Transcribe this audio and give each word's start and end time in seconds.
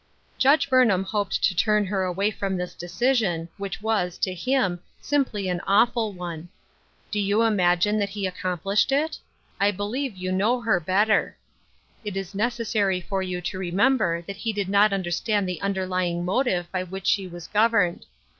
''^ 0.35 0.37
Judge 0.39 0.67
Burnham 0.67 1.03
hoped 1.03 1.43
to 1.43 1.53
turn 1.55 1.85
her 1.85 2.01
away 2.03 2.31
from 2.31 2.57
this 2.57 2.73
decision, 2.73 3.47
which 3.57 3.83
was, 3.83 4.17
to 4.17 4.33
him, 4.33 4.79
simply 4.99 5.47
an 5.47 5.61
awful 5.67 6.11
one! 6.11 6.49
Do 7.11 7.19
you 7.19 7.43
imagine 7.43 7.99
that 7.99 8.09
he 8.09 8.27
accom 8.27 8.59
^Lohedit? 8.63 9.19
1 9.59 9.75
believe 9.77 10.17
you 10.17 10.31
know 10.31 10.59
her 10.59 10.79
batter. 10.79 11.37
It 12.03 12.13
266 12.15 12.33
Ruth 12.33 12.33
Erakines 12.33 12.33
Crosses. 12.33 12.33
is 12.33 12.35
necessary 12.35 13.01
for 13.01 13.21
you 13.21 13.41
to 13.41 13.59
remember 13.59 14.21
that 14.23 14.37
he 14.37 14.51
did 14.51 14.69
not 14.69 14.91
understand 14.91 15.47
the 15.47 15.61
underlying 15.61 16.25
motive 16.25 16.71
by 16.71 16.81
which 16.81 17.05
she 17.05 17.27
was 17.27 17.45
governed. 17.45 18.07